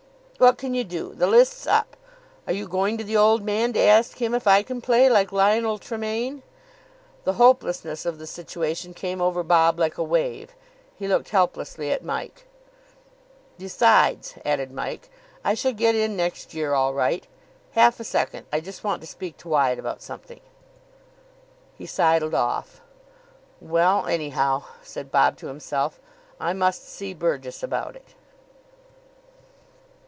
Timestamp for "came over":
8.95-9.43